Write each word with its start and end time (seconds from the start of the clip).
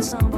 some 0.00 0.37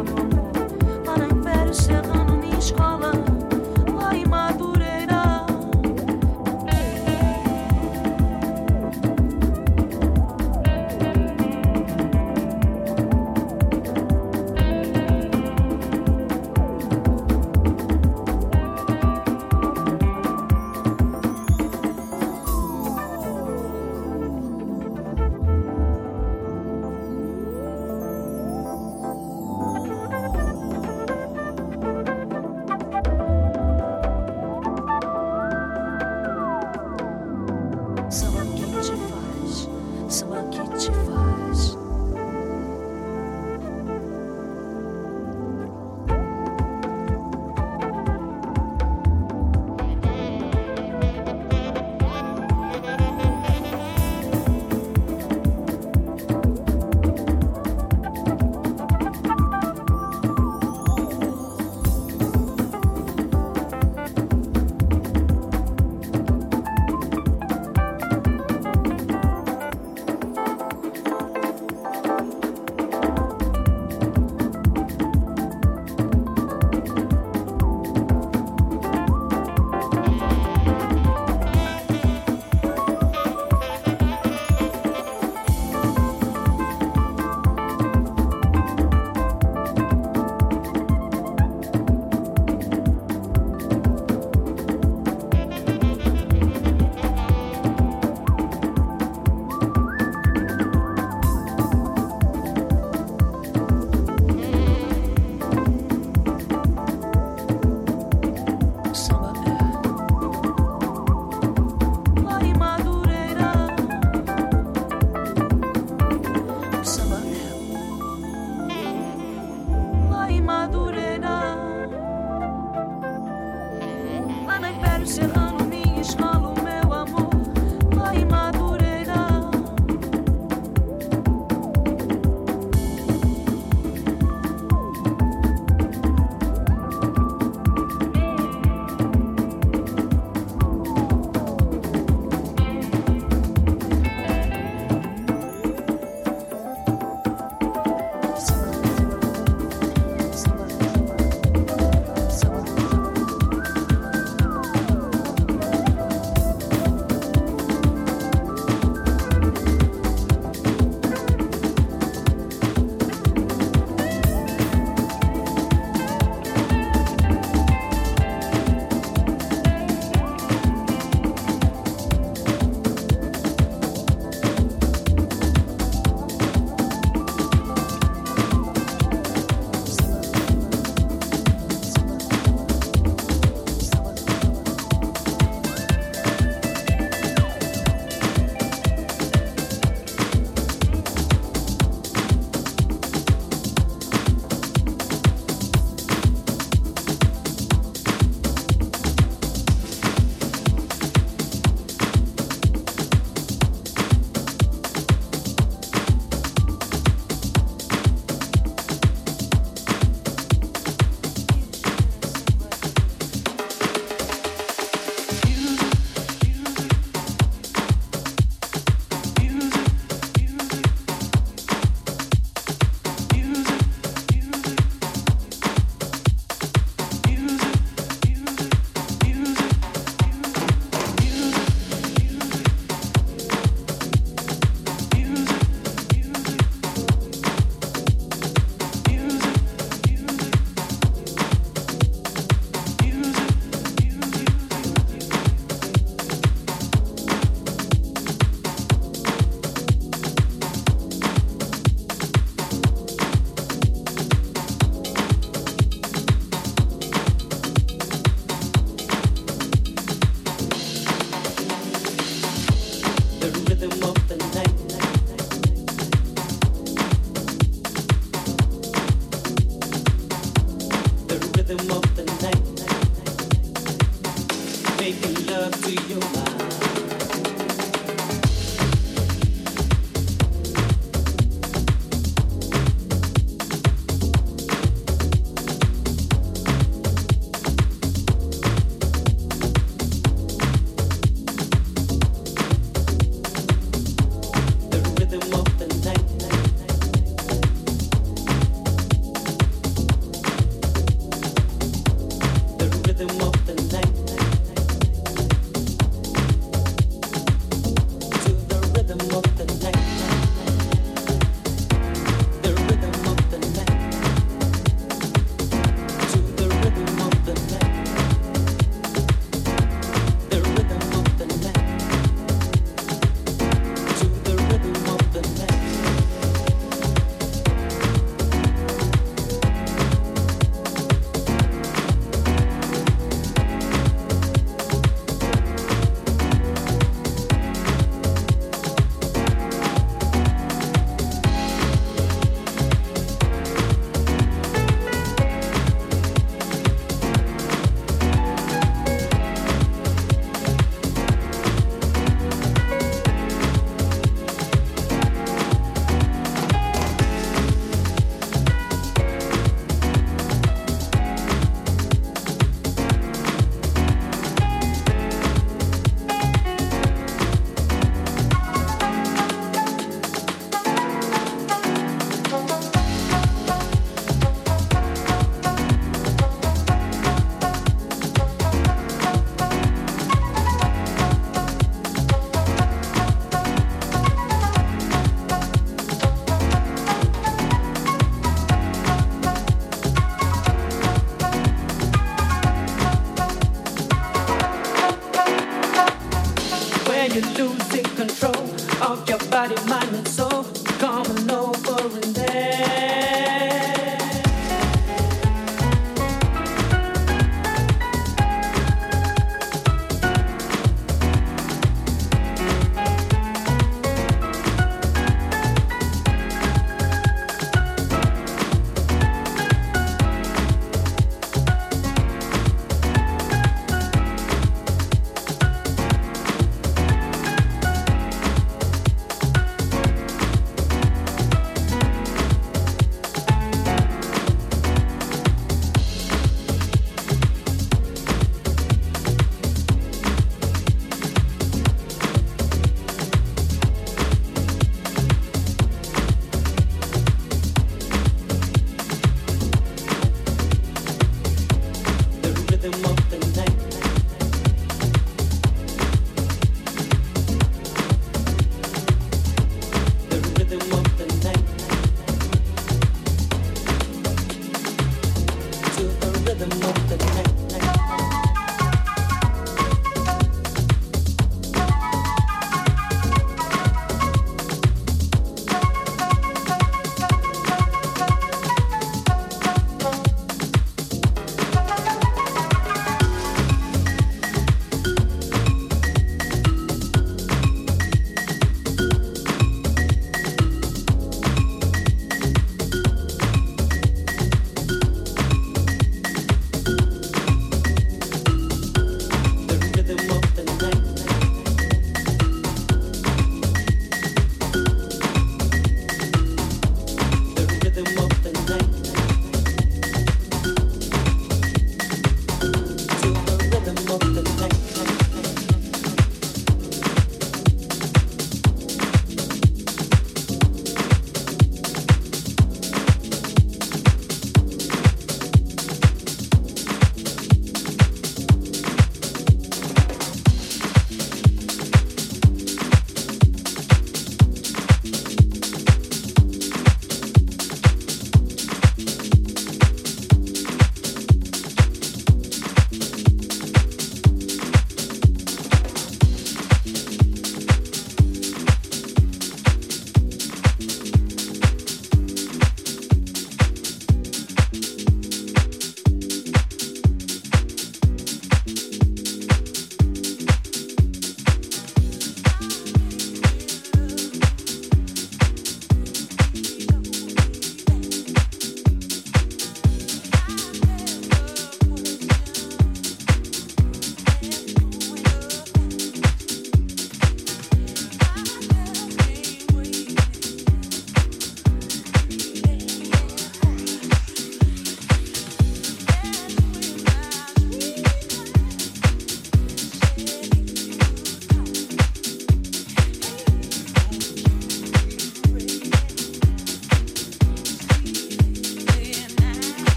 body, 399.69 399.75
mind. 399.91 400.00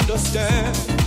understand. 0.00 0.97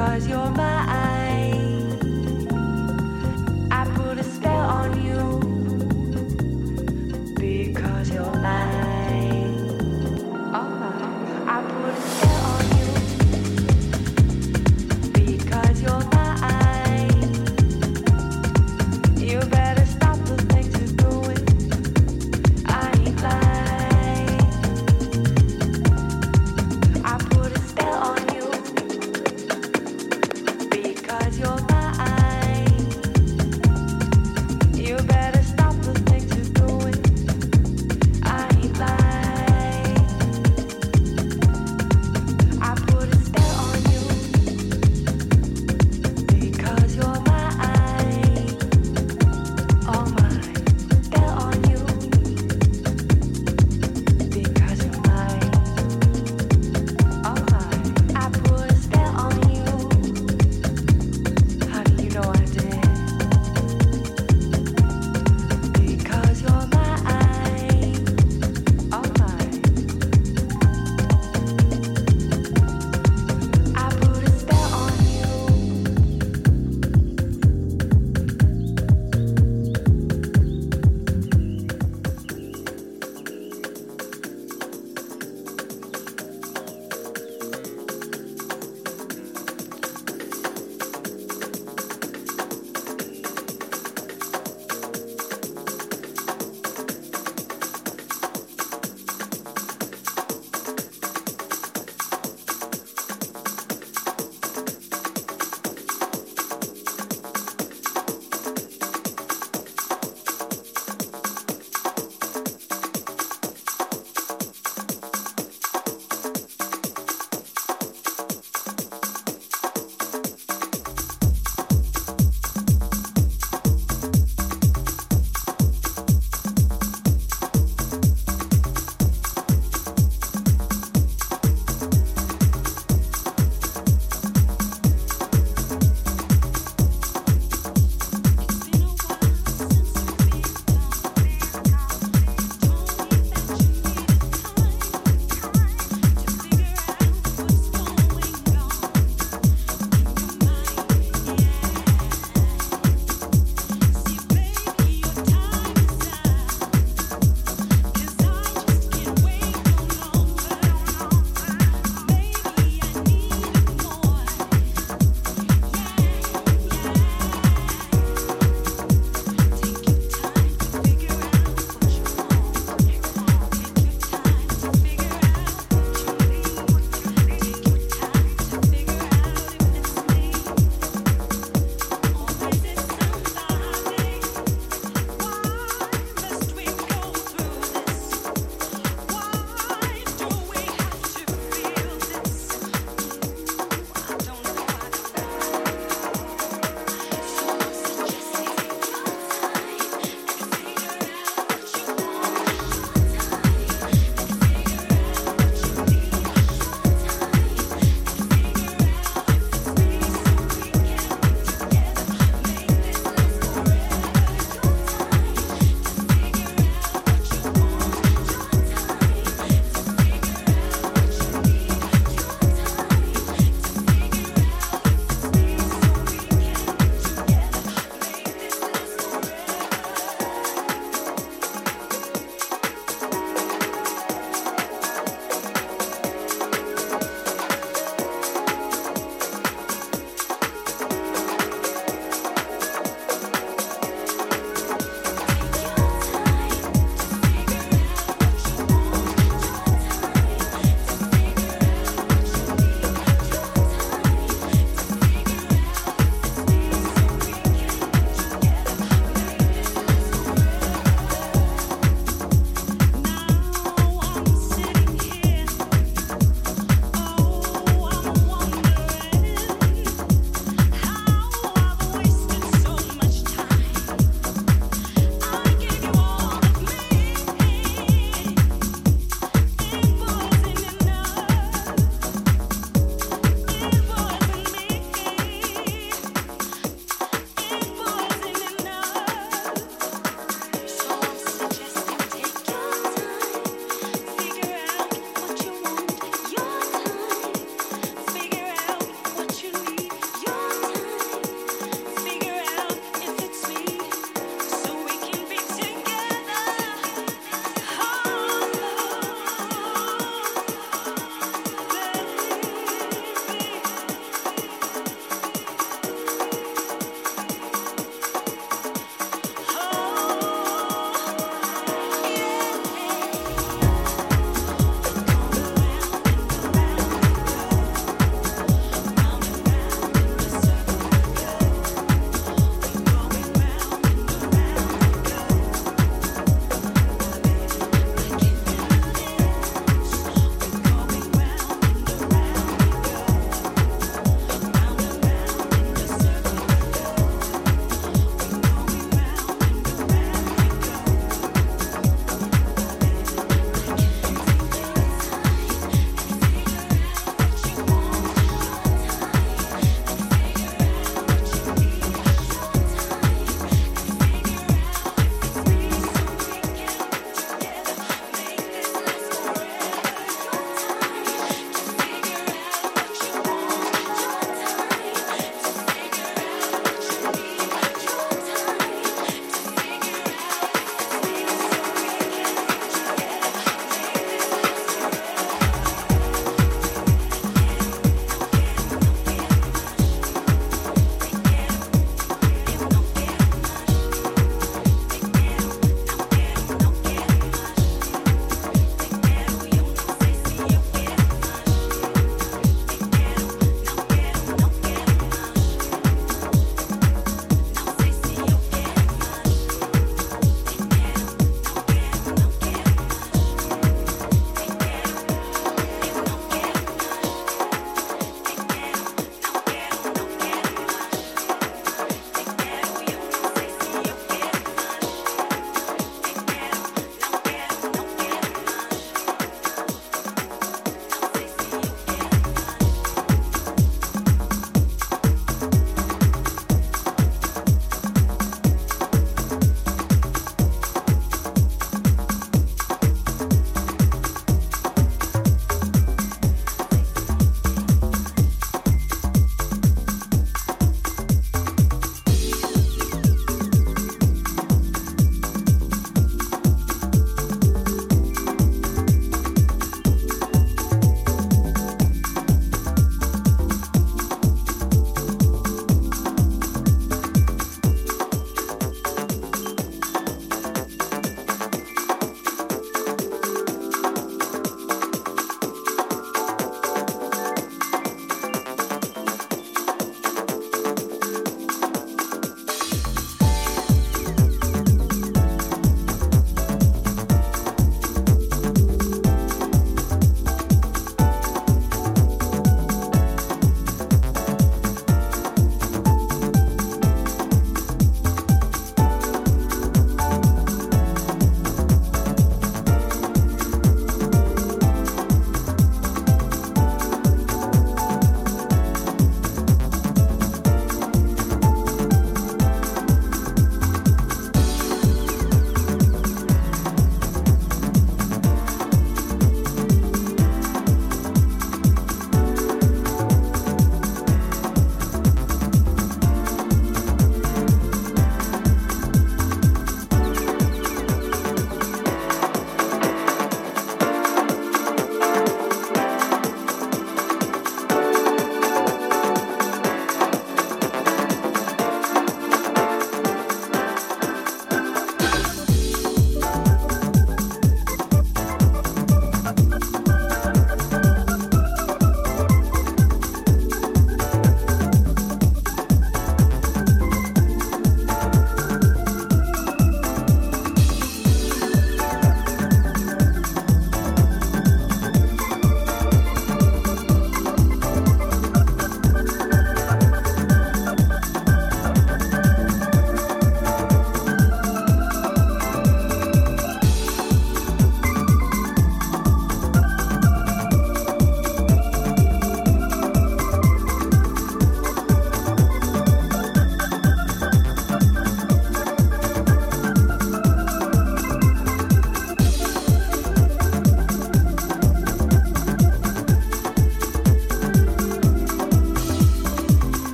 Cause 0.00 0.26
you're 0.26 0.50
mine. 0.52 0.79